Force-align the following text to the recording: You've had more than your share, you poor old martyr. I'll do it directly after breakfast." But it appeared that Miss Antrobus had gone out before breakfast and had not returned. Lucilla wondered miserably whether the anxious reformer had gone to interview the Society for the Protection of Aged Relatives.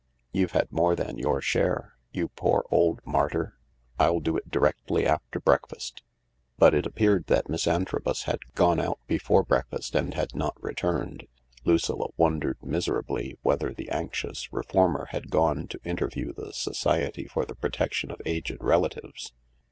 You've 0.31 0.53
had 0.53 0.71
more 0.71 0.95
than 0.95 1.19
your 1.19 1.41
share, 1.41 1.93
you 2.11 2.29
poor 2.29 2.65
old 2.71 3.01
martyr. 3.05 3.59
I'll 3.99 4.19
do 4.19 4.35
it 4.35 4.49
directly 4.49 5.05
after 5.05 5.39
breakfast." 5.39 6.01
But 6.57 6.73
it 6.73 6.87
appeared 6.87 7.27
that 7.27 7.49
Miss 7.49 7.67
Antrobus 7.67 8.23
had 8.23 8.39
gone 8.55 8.79
out 8.79 8.97
before 9.05 9.43
breakfast 9.43 9.93
and 9.93 10.15
had 10.15 10.33
not 10.33 10.57
returned. 10.59 11.27
Lucilla 11.65 12.07
wondered 12.17 12.57
miserably 12.63 13.37
whether 13.43 13.75
the 13.75 13.91
anxious 13.91 14.51
reformer 14.51 15.05
had 15.11 15.29
gone 15.29 15.67
to 15.67 15.79
interview 15.83 16.33
the 16.33 16.51
Society 16.51 17.25
for 17.25 17.45
the 17.45 17.53
Protection 17.53 18.09
of 18.09 18.19
Aged 18.25 18.57
Relatives. 18.59 19.33